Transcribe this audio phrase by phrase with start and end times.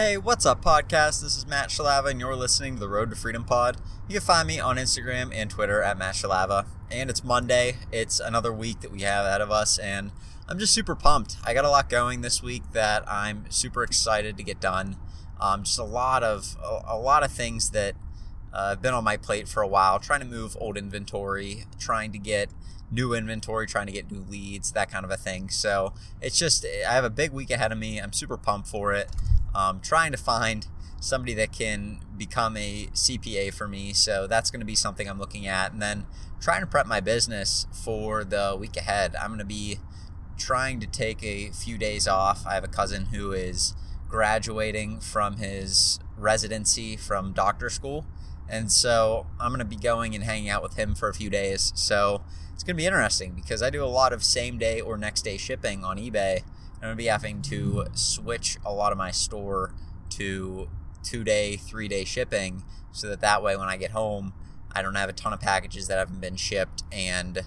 [0.00, 1.20] Hey, what's up, podcast?
[1.20, 3.76] This is Matt Shalava, and you're listening to the Road to Freedom Pod.
[4.08, 6.64] You can find me on Instagram and Twitter at Matt Shalava.
[6.90, 7.76] And it's Monday.
[7.92, 10.10] It's another week that we have ahead of us, and
[10.48, 11.36] I'm just super pumped.
[11.44, 14.96] I got a lot going this week that I'm super excited to get done.
[15.38, 17.94] Um, just a lot of a, a lot of things that
[18.54, 19.98] uh, have been on my plate for a while.
[19.98, 22.48] Trying to move old inventory, trying to get
[22.90, 25.50] new inventory, trying to get new leads, that kind of a thing.
[25.50, 25.92] So
[26.22, 27.98] it's just I have a big week ahead of me.
[27.98, 29.10] I'm super pumped for it
[29.54, 30.66] um, trying to find
[31.00, 33.92] somebody that can become a CPA for me.
[33.92, 35.72] So that's going to be something I'm looking at.
[35.72, 36.06] And then
[36.40, 39.16] trying to prep my business for the week ahead.
[39.16, 39.78] I'm going to be
[40.38, 42.46] trying to take a few days off.
[42.46, 43.74] I have a cousin who is
[44.08, 48.06] graduating from his residency from doctor school.
[48.48, 51.30] And so I'm going to be going and hanging out with him for a few
[51.30, 51.72] days.
[51.76, 52.22] So
[52.52, 55.22] it's going to be interesting because I do a lot of same day or next
[55.22, 56.42] day shipping on eBay.
[56.80, 59.74] I'm going to be having to switch a lot of my store
[60.10, 60.68] to
[61.02, 64.32] two day, three day shipping so that that way when I get home,
[64.72, 67.42] I don't have a ton of packages that haven't been shipped and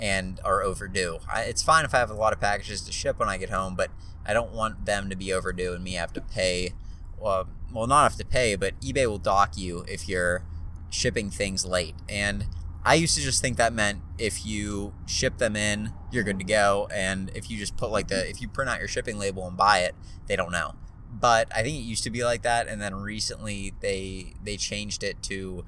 [0.00, 1.20] and are overdue.
[1.32, 3.50] I, it's fine if I have a lot of packages to ship when I get
[3.50, 3.90] home, but
[4.26, 6.72] I don't want them to be overdue and me have to pay.
[7.18, 10.44] Well, well, not have to pay, but eBay will dock you if you're
[10.90, 11.94] shipping things late.
[12.08, 12.46] And
[12.84, 16.44] I used to just think that meant if you ship them in, you're good to
[16.44, 16.86] go.
[16.92, 19.56] And if you just put like the, if you print out your shipping label and
[19.56, 19.94] buy it,
[20.26, 20.74] they don't know.
[21.10, 22.68] But I think it used to be like that.
[22.68, 25.64] And then recently they, they changed it to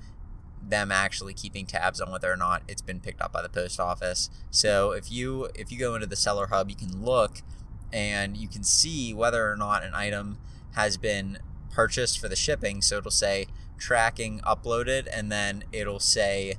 [0.63, 3.81] them actually keeping tabs on whether or not it's been picked up by the post
[3.81, 4.29] office.
[4.51, 7.39] So if you, if you go into the seller hub, you can look
[7.93, 10.39] and you can see whether or not an item
[10.75, 11.39] has been
[11.73, 12.83] purchased for the shipping.
[12.83, 13.47] So it'll say
[13.79, 16.57] tracking uploaded and then it'll say,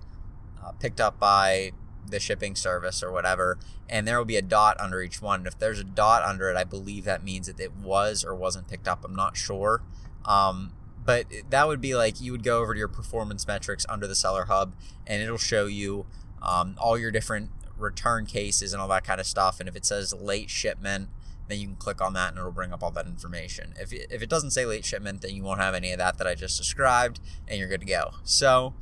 [0.67, 1.71] uh, picked up by
[2.09, 3.57] the shipping service or whatever,
[3.89, 5.41] and there will be a dot under each one.
[5.41, 8.35] And if there's a dot under it, I believe that means that it was or
[8.35, 9.03] wasn't picked up.
[9.03, 9.81] I'm not sure.
[10.25, 10.73] Um,
[11.05, 14.15] but that would be like you would go over to your performance metrics under the
[14.15, 14.73] seller hub,
[15.05, 16.05] and it'll show you
[16.41, 19.59] um, all your different return cases and all that kind of stuff.
[19.59, 21.09] And if it says late shipment,
[21.47, 23.73] then you can click on that and it'll bring up all that information.
[23.79, 26.27] If if it doesn't say late shipment, then you won't have any of that that
[26.27, 28.11] I just described, and you're good to go.
[28.23, 28.73] So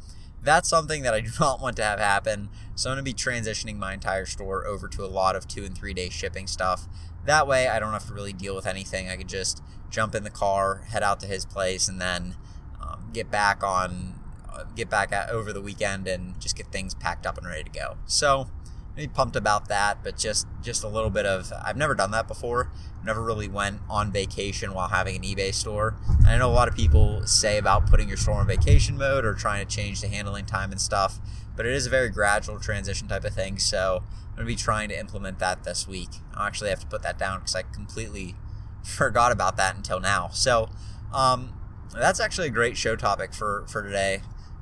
[0.46, 2.50] that's something that I do not want to have happen.
[2.76, 5.66] So I'm going to be transitioning my entire store over to a lot of two
[5.66, 6.88] and three day shipping stuff.
[7.26, 9.10] That way, I don't have to really deal with anything.
[9.10, 12.36] I could just jump in the car, head out to his place, and then
[12.80, 14.20] um, get back on,
[14.54, 17.64] uh, get back at, over the weekend, and just get things packed up and ready
[17.64, 17.98] to go.
[18.06, 18.50] So
[18.96, 22.28] maybe pumped about that, but just just a little bit of I've never done that
[22.28, 22.72] before.
[23.04, 25.96] Never really went on vacation while having an eBay store.
[26.20, 29.26] And I know a lot of people say about putting your store on vacation mode
[29.26, 31.20] or trying to change the handling time and stuff,
[31.56, 33.60] but it is a very gradual transition type of thing.
[33.60, 36.10] So I'm gonna be trying to implement that this week.
[36.34, 38.36] I'll actually have to put that down because I completely
[38.84, 40.30] forgot about that until now.
[40.30, 40.70] So
[41.14, 41.54] um,
[41.94, 44.22] that's actually a great show topic for for today.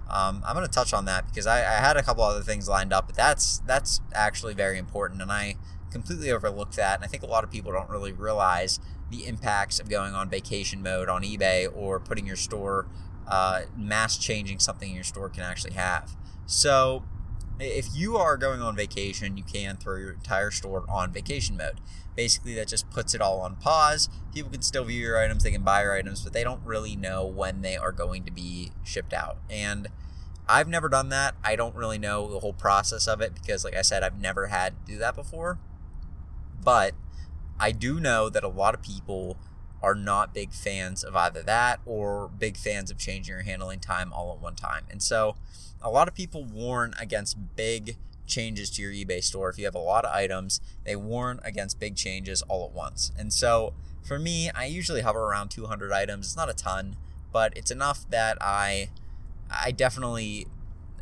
[0.09, 2.67] Um, I'm going to touch on that because I, I, had a couple other things
[2.67, 5.55] lined up, but that's that's actually very important, and I
[5.91, 6.95] completely overlooked that.
[6.95, 10.29] And I think a lot of people don't really realize the impacts of going on
[10.29, 12.87] vacation mode on eBay or putting your store
[13.27, 16.15] uh, mass changing something in your store can actually have.
[16.45, 17.03] So,
[17.59, 21.79] if you are going on vacation, you can throw your entire store on vacation mode.
[22.15, 24.09] Basically, that just puts it all on pause.
[24.33, 26.95] People can still view your items, they can buy your items, but they don't really
[26.95, 29.37] know when they are going to be shipped out.
[29.49, 29.87] And
[30.47, 31.35] I've never done that.
[31.43, 34.47] I don't really know the whole process of it because, like I said, I've never
[34.47, 35.59] had to do that before.
[36.63, 36.93] But
[37.59, 39.37] I do know that a lot of people
[39.83, 44.13] are not big fans of either that or big fans of changing your handling time
[44.13, 44.85] all at one time.
[44.89, 45.35] And so
[45.81, 49.49] a lot of people warn against big changes to your eBay store.
[49.49, 53.11] If you have a lot of items, they warn against big changes all at once.
[53.19, 56.27] And so for me, I usually hover around 200 items.
[56.27, 56.95] It's not a ton,
[57.33, 58.89] but it's enough that I
[59.51, 60.47] I definitely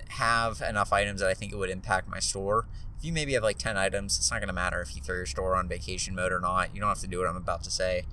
[0.09, 2.67] have enough items that I think it would impact my store.
[2.97, 5.15] If you maybe have like 10 items, it's not going to matter if you throw
[5.15, 6.75] your store on vacation mode or not.
[6.75, 8.03] You don't have to do what I'm about to say.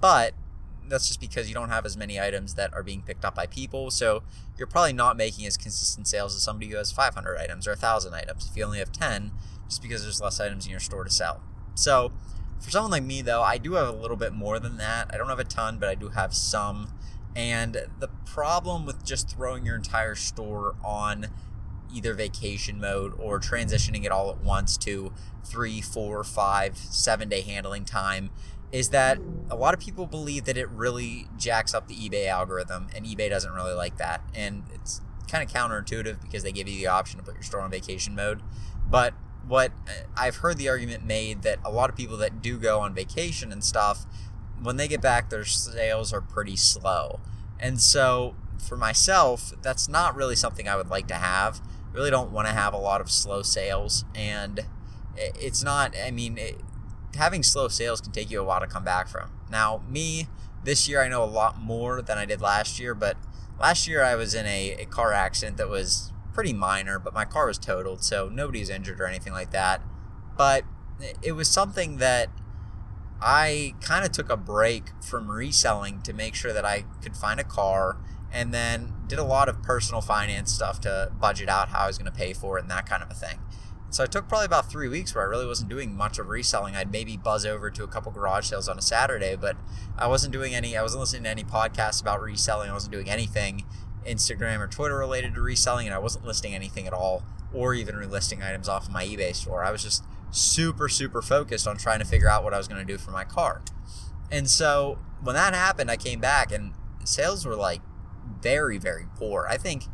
[0.00, 0.34] But
[0.88, 3.46] that's just because you don't have as many items that are being picked up by
[3.46, 3.90] people.
[3.90, 4.22] So
[4.56, 8.14] you're probably not making as consistent sales as somebody who has 500 items or 1,000
[8.14, 8.48] items.
[8.50, 9.32] If you only have 10,
[9.68, 11.42] just because there's less items in your store to sell.
[11.74, 12.12] So
[12.60, 15.10] for someone like me, though, I do have a little bit more than that.
[15.12, 16.92] I don't have a ton, but I do have some.
[17.34, 21.26] And the problem with just throwing your entire store on
[21.92, 25.12] either vacation mode or transitioning it all at once to
[25.44, 28.30] three, four, five, seven day handling time
[28.76, 29.18] is that
[29.48, 33.30] a lot of people believe that it really jacks up the eBay algorithm, and eBay
[33.30, 34.22] doesn't really like that.
[34.34, 35.00] And it's
[35.30, 38.14] kind of counterintuitive because they give you the option to put your store on vacation
[38.14, 38.42] mode.
[38.86, 39.14] But
[39.48, 42.80] what uh, I've heard the argument made that a lot of people that do go
[42.80, 44.04] on vacation and stuff
[44.62, 47.20] when they get back, their sales are pretty slow.
[47.58, 51.62] And so for myself, that's not really something I would like to have.
[51.92, 54.04] I really don't want to have a lot of slow sales.
[54.14, 54.66] And
[55.16, 56.60] it's not, I mean, it,
[57.16, 59.30] having slow sales can take you a while to come back from.
[59.50, 60.28] Now, me,
[60.64, 63.16] this year I know a lot more than I did last year, but
[63.58, 67.24] last year I was in a, a car accident that was pretty minor, but my
[67.24, 69.80] car was totaled, so nobody was injured or anything like that.
[70.36, 70.64] But
[71.22, 72.28] it was something that
[73.20, 77.40] I kind of took a break from reselling to make sure that I could find
[77.40, 77.96] a car
[78.32, 81.96] and then did a lot of personal finance stuff to budget out how I was
[81.96, 83.38] going to pay for it and that kind of a thing.
[83.90, 86.74] So I took probably about three weeks where I really wasn't doing much of reselling.
[86.76, 89.56] I'd maybe buzz over to a couple garage sales on a Saturday, but
[89.96, 92.68] I wasn't doing any, I wasn't listening to any podcasts about reselling.
[92.68, 93.64] I wasn't doing anything
[94.04, 97.22] Instagram or Twitter related to reselling, and I wasn't listing anything at all
[97.54, 99.64] or even relisting items off of my eBay store.
[99.64, 102.84] I was just super, super focused on trying to figure out what I was going
[102.84, 103.62] to do for my car.
[104.30, 106.72] And so when that happened, I came back and
[107.04, 107.80] sales were like
[108.40, 109.46] very, very poor.
[109.48, 109.84] I think,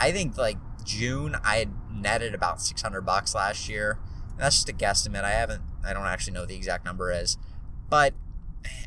[0.00, 3.98] I think like June, I had netted about 600 bucks last year.
[4.30, 5.24] And that's just a guesstimate.
[5.24, 7.36] I haven't, I don't actually know the exact number is,
[7.88, 8.14] but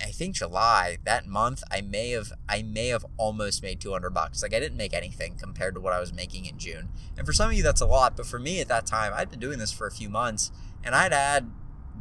[0.03, 4.41] I think July that month I may have I may have almost made 200 bucks.
[4.43, 6.89] Like I didn't make anything compared to what I was making in June.
[7.17, 9.29] And for some of you that's a lot, but for me at that time I'd
[9.29, 10.51] been doing this for a few months
[10.83, 11.51] and I'd had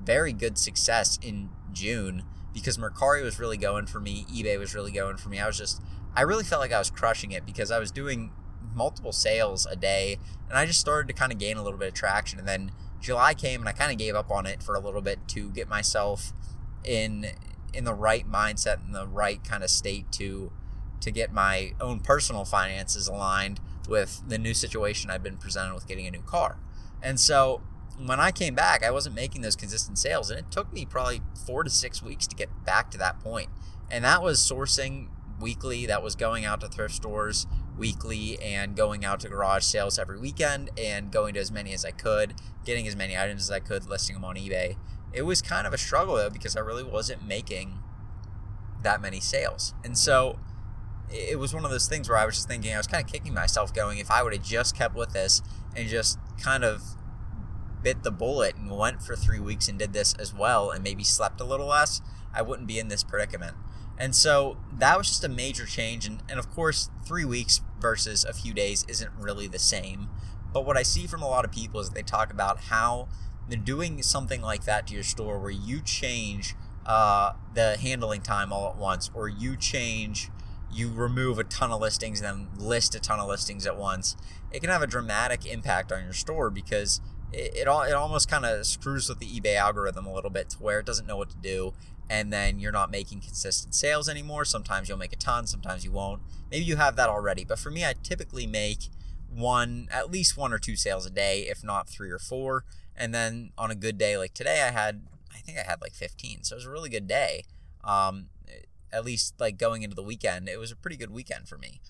[0.02, 4.92] very good success in June because Mercari was really going for me, eBay was really
[4.92, 5.38] going for me.
[5.38, 5.82] I was just
[6.14, 8.32] I really felt like I was crushing it because I was doing
[8.74, 10.18] multiple sales a day
[10.48, 12.72] and I just started to kind of gain a little bit of traction and then
[13.00, 15.50] July came and I kind of gave up on it for a little bit to
[15.50, 16.32] get myself
[16.84, 17.26] in
[17.72, 20.52] in the right mindset and the right kind of state to
[21.00, 25.86] to get my own personal finances aligned with the new situation I've been presented with
[25.86, 26.58] getting a new car.
[27.02, 27.62] And so
[28.04, 31.22] when I came back, I wasn't making those consistent sales, and it took me probably
[31.46, 33.48] four to six weeks to get back to that point.
[33.90, 35.08] And that was sourcing
[35.40, 37.46] weekly, that was going out to thrift stores
[37.80, 41.84] weekly and going out to garage sales every weekend and going to as many as
[41.84, 42.34] I could,
[42.64, 44.76] getting as many items as I could, listing them on eBay
[45.12, 47.78] it was kind of a struggle though because I really wasn't making
[48.82, 49.74] that many sales.
[49.84, 50.38] And so
[51.10, 53.10] it was one of those things where I was just thinking, I was kind of
[53.10, 55.42] kicking myself going, if I would have just kept with this
[55.74, 56.82] and just kind of
[57.82, 61.02] bit the bullet and went for three weeks and did this as well and maybe
[61.02, 62.00] slept a little less,
[62.32, 63.56] I wouldn't be in this predicament.
[63.98, 66.06] And so that was just a major change.
[66.06, 70.08] And, and of course, three weeks versus a few days isn't really the same.
[70.52, 73.08] But what I see from a lot of people is they talk about how
[73.48, 76.54] they're doing something like that to your store where you change
[76.86, 80.30] uh, the handling time all at once, or you change,
[80.72, 84.16] you remove a ton of listings and then list a ton of listings at once,
[84.52, 87.00] it can have a dramatic impact on your store because
[87.32, 90.50] it, it, all, it almost kind of screws with the eBay algorithm a little bit
[90.50, 91.74] to where it doesn't know what to do.
[92.08, 94.44] And then you're not making consistent sales anymore.
[94.44, 96.22] Sometimes you'll make a ton, sometimes you won't.
[96.50, 97.44] Maybe you have that already.
[97.44, 98.88] But for me, I typically make
[99.32, 102.64] one, at least one or two sales a day, if not three or four.
[102.96, 105.94] And then on a good day like today, I had, I think I had like
[105.94, 106.42] 15.
[106.42, 107.44] So it was a really good day.
[107.84, 108.26] Um,
[108.92, 111.80] at least like going into the weekend, it was a pretty good weekend for me.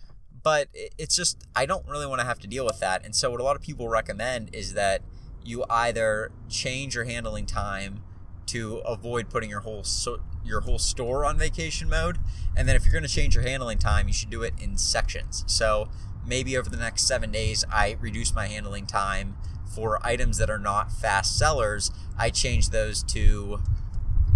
[0.43, 3.05] But it's just, I don't really want to have to deal with that.
[3.05, 5.03] And so what a lot of people recommend is that
[5.45, 8.03] you either change your handling time
[8.47, 12.19] to avoid putting your whole so, your whole store on vacation mode
[12.57, 14.77] and then if you're going to change your handling time you should do it in
[14.77, 15.45] sections.
[15.47, 15.89] So
[16.27, 19.37] maybe over the next 7 days I reduce my handling time
[19.75, 23.61] for items that are not fast sellers, I change those to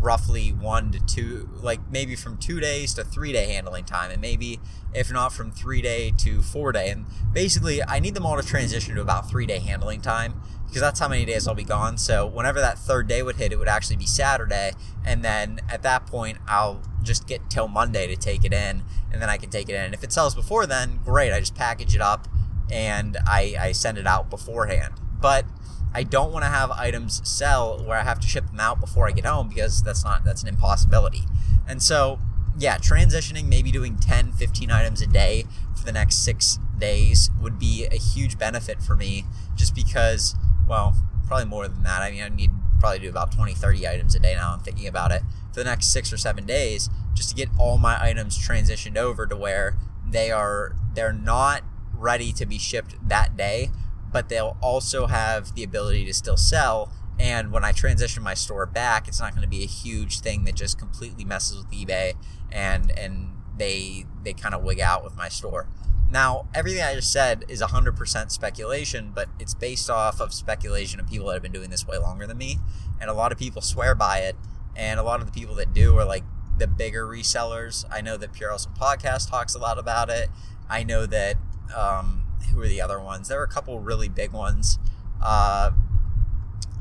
[0.04, 4.20] roughly one to two, like maybe from two days to three day handling time, and
[4.20, 4.61] maybe
[4.92, 6.90] if not from three day to four day.
[6.90, 10.80] And basically, I need them all to transition to about three day handling time because
[10.80, 11.99] that's how many days I'll be gone.
[11.99, 14.73] So whenever that third day would hit, it would actually be Saturday,
[15.04, 18.82] and then at that point, I'll just get till Monday to take it in,
[19.12, 19.82] and then I can take it in.
[19.82, 21.32] And if it sells before then, great.
[21.32, 22.28] I just package it up
[22.70, 24.94] and I, I send it out beforehand
[25.25, 25.46] but
[25.94, 29.06] I don't want to have items sell where I have to ship them out before
[29.06, 31.22] I get home because that's not that's an impossibility.
[31.68, 32.18] And so,
[32.58, 35.46] yeah, transitioning maybe doing 10, 15 items a day
[35.76, 39.24] for the next 6 days would be a huge benefit for me
[39.54, 40.34] just because
[40.68, 40.96] well,
[41.26, 42.02] probably more than that.
[42.02, 44.86] I mean, I need probably do about 20, 30 items a day now I'm thinking
[44.86, 45.22] about it
[45.52, 49.26] for the next 6 or 7 days just to get all my items transitioned over
[49.26, 51.62] to where they are they're not
[51.94, 53.70] ready to be shipped that day
[54.14, 56.92] but they'll also have the ability to still sell.
[57.18, 60.44] And when I transition my store back, it's not going to be a huge thing
[60.44, 62.14] that just completely messes with eBay
[62.50, 65.68] and and they they kind of wig out with my store.
[66.09, 71.09] Now, everything I just said is 100% speculation, but it's based off of speculation of
[71.09, 72.59] people that have been doing this way longer than me.
[73.00, 74.37] And a lot of people swear by it.
[74.76, 76.23] And a lot of the people that do are like
[76.56, 77.85] the bigger resellers.
[77.90, 80.28] I know that Pure Awesome Podcast talks a lot about it.
[80.68, 81.37] I know that
[81.75, 83.28] um, who are the other ones?
[83.28, 84.78] There were a couple really big ones
[85.22, 85.70] uh,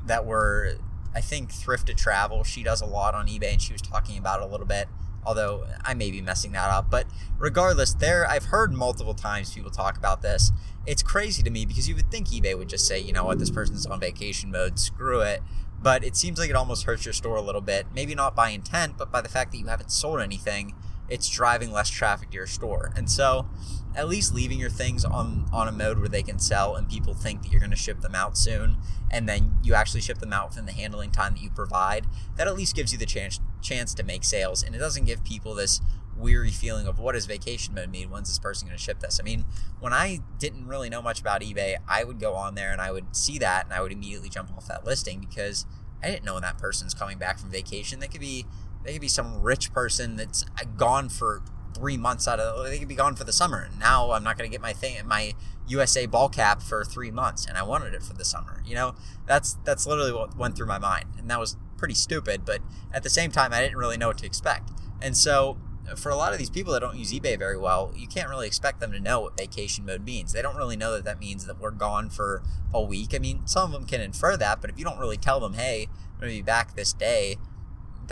[0.06, 0.78] that were,
[1.14, 2.44] I think, Thrift to Travel.
[2.44, 4.88] She does a lot on eBay, and she was talking about it a little bit.
[5.26, 9.72] Although I may be messing that up, but regardless, there I've heard multiple times people
[9.72, 10.52] talk about this.
[10.86, 13.40] It's crazy to me because you would think eBay would just say, you know what,
[13.40, 15.42] this person's on vacation mode, screw it
[15.84, 17.88] but it seems like it almost hurts your store a little bit.
[17.94, 20.74] Maybe not by intent, but by the fact that you haven't sold anything,
[21.10, 22.92] it's driving less traffic to your store.
[22.96, 23.48] And so,
[23.96, 27.14] at least leaving your things on on a mode where they can sell and people
[27.14, 28.78] think that you're going to ship them out soon,
[29.12, 32.08] and then you actually ship them out within the handling time that you provide.
[32.36, 35.24] That at least gives you the chance chance to make sales, and it doesn't give
[35.24, 35.82] people this
[36.16, 38.10] weary feeling of what does vacation mode mean?
[38.10, 39.20] When's this person going to ship this?
[39.20, 39.46] I mean,
[39.80, 42.92] when I didn't really know much about eBay, I would go on there and I
[42.92, 45.66] would see that and I would immediately jump off that listing because
[46.04, 48.00] I didn't know when that person's coming back from vacation.
[48.00, 48.46] They could be
[48.84, 51.42] they could be some rich person that's uh, gone for
[51.76, 53.70] three months out of they could be gone for the summer.
[53.80, 55.34] Now I'm not going to get my thing my
[55.68, 58.62] USA ball cap for three months, and I wanted it for the summer.
[58.66, 62.46] You know, that's that's literally what went through my mind, and that was pretty stupid.
[62.46, 62.62] But
[62.94, 64.72] at the same time, I didn't really know what to expect,
[65.02, 65.58] and so
[65.98, 68.48] for a lot of these people that don't use eBay very well, you can't really
[68.48, 70.32] expect them to know what vacation mode means.
[70.32, 72.42] They don't really know that that means that we're gone for
[72.74, 73.14] a week.
[73.14, 75.54] I mean, some of them can infer that, but if you don't really tell them,
[75.54, 77.38] hey, I'm going to be back this day,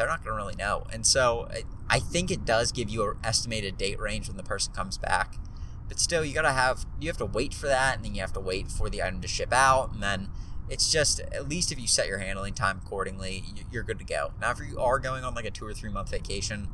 [0.02, 0.84] they're not going to really know.
[0.92, 1.48] And so
[1.88, 5.36] I think it does give you an estimated date range when the person comes back.
[5.88, 8.22] But still, you got to have, you have to wait for that, and then you
[8.22, 10.30] have to wait for the item to ship out, and then
[10.70, 14.32] it's just at least if you set your handling time accordingly, you're good to go.
[14.40, 16.70] Now, if you are going on like a two or three month vacation,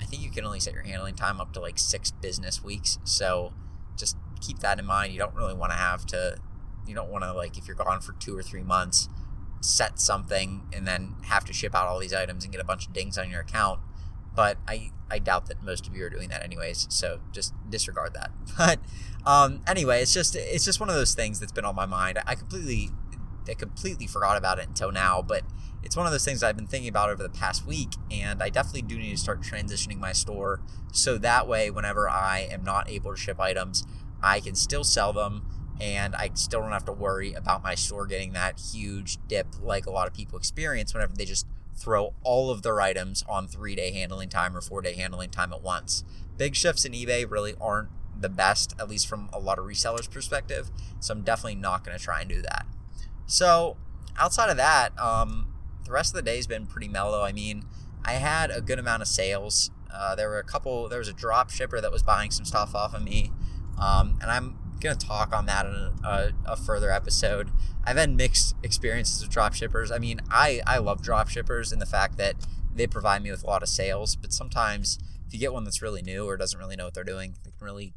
[0.00, 2.98] I think you can only set your handling time up to like six business weeks.
[3.04, 3.54] So
[3.96, 5.12] just keep that in mind.
[5.12, 6.36] You don't really want to have to,
[6.86, 9.08] you don't want to, like, if you're gone for two or three months,
[9.60, 12.86] set something and then have to ship out all these items and get a bunch
[12.86, 13.80] of dings on your account.
[14.34, 16.86] But I, I doubt that most of you are doing that anyways.
[16.90, 18.30] So just disregard that.
[18.56, 18.80] But
[19.24, 22.18] um, anyway, it's just it's just one of those things that's been on my mind.
[22.26, 22.90] I completely
[23.48, 25.42] I completely forgot about it until now, but
[25.82, 28.50] it's one of those things I've been thinking about over the past week, and I
[28.50, 30.60] definitely do need to start transitioning my store
[30.92, 33.84] so that way, whenever I am not able to ship items,
[34.22, 35.44] I can still sell them
[35.80, 39.86] and I still don't have to worry about my store getting that huge dip like
[39.86, 43.74] a lot of people experience whenever they just throw all of their items on three
[43.74, 46.04] day handling time or four day handling time at once.
[46.36, 50.10] Big shifts in eBay really aren't the best, at least from a lot of resellers'
[50.10, 52.66] perspective, so I'm definitely not going to try and do that.
[53.26, 53.76] So,
[54.18, 55.48] outside of that, um,
[55.84, 57.22] the rest of the day's been pretty mellow.
[57.22, 57.64] I mean,
[58.04, 59.70] I had a good amount of sales.
[59.92, 60.88] Uh, there were a couple.
[60.88, 63.32] There was a drop shipper that was buying some stuff off of me,
[63.78, 65.72] um, and I'm gonna talk on that in
[66.04, 67.50] a, a, further episode.
[67.84, 69.90] I've had mixed experiences with drop shippers.
[69.90, 72.36] I mean, I I love drop shippers in the fact that
[72.74, 75.82] they provide me with a lot of sales, but sometimes if you get one that's
[75.82, 77.94] really new or doesn't really know what they're doing, they can really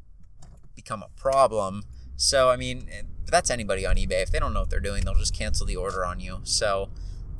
[0.75, 1.83] become a problem.
[2.15, 2.87] So I mean,
[3.25, 4.23] that's anybody on eBay.
[4.23, 6.39] If they don't know what they're doing, they'll just cancel the order on you.
[6.43, 6.89] So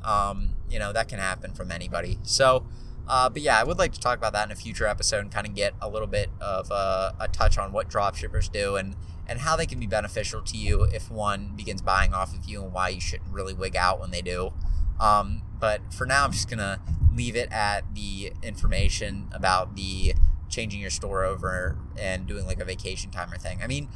[0.04, 2.18] um, you know, that can happen from anybody.
[2.22, 2.66] So,
[3.08, 5.32] uh, but yeah, I would like to talk about that in a future episode and
[5.32, 8.96] kind of get a little bit of a, a touch on what dropshippers do and
[9.30, 12.62] and how they can be beneficial to you if one begins buying off of you
[12.62, 14.52] and why you shouldn't really wig out when they do.
[14.98, 16.80] Um, but for now, I'm just gonna
[17.14, 20.14] leave it at the information about the
[20.48, 23.60] changing your store over and doing like a vacation timer thing.
[23.62, 23.88] I mean,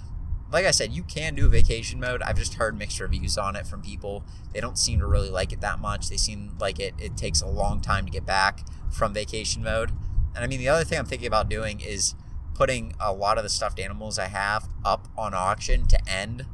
[0.52, 2.22] like I said, you can do vacation mode.
[2.22, 4.24] I've just heard mixed reviews on it from people.
[4.52, 6.08] They don't seem to really like it that much.
[6.08, 8.60] They seem like it, it takes a long time to get back
[8.92, 9.90] from vacation mode.
[10.36, 12.14] And I mean, the other thing I'm thinking about doing is
[12.54, 16.46] putting a lot of the stuffed animals I have up on auction to end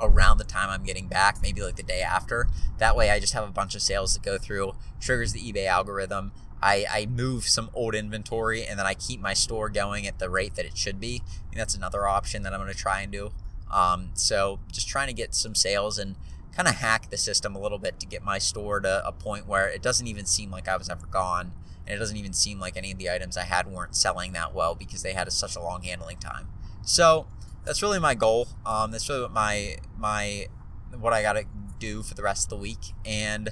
[0.00, 2.48] around the time I'm getting back, maybe like the day after.
[2.78, 5.66] That way, I just have a bunch of sales that go through, triggers the eBay
[5.66, 6.32] algorithm,
[6.64, 10.30] I, I move some old inventory and then I keep my store going at the
[10.30, 11.22] rate that it should be.
[11.52, 13.32] I that's another option that I'm going to try and do.
[13.70, 16.16] Um, so just trying to get some sales and
[16.56, 19.46] kind of hack the system a little bit to get my store to a point
[19.46, 21.52] where it doesn't even seem like I was ever gone.
[21.86, 24.54] And it doesn't even seem like any of the items I had weren't selling that
[24.54, 26.48] well because they had a, such a long handling time.
[26.82, 27.26] So
[27.64, 28.48] that's really my goal.
[28.64, 30.46] Um, that's really what my my
[30.98, 31.44] what I got to
[31.78, 32.94] do for the rest of the week.
[33.04, 33.50] And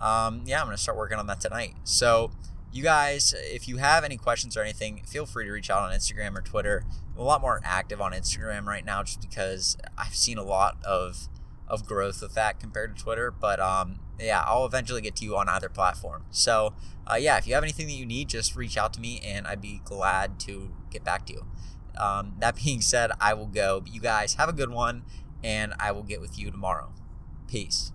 [0.00, 1.74] um, yeah, I'm to start working on that tonight.
[1.84, 2.30] So
[2.72, 5.92] you guys, if you have any questions or anything, feel free to reach out on
[5.92, 6.84] Instagram or Twitter.
[7.14, 10.76] I'm a lot more active on Instagram right now just because I've seen a lot
[10.84, 11.28] of
[11.66, 13.30] of growth with that compared to Twitter.
[13.30, 16.24] But um, yeah, I'll eventually get to you on either platform.
[16.30, 16.74] So
[17.10, 19.46] uh, yeah, if you have anything that you need, just reach out to me and
[19.46, 21.46] I'd be glad to get back to you.
[21.98, 23.80] Um, that being said, I will go.
[23.80, 25.02] But you guys have a good one,
[25.42, 26.92] and I will get with you tomorrow.
[27.48, 27.92] Peace.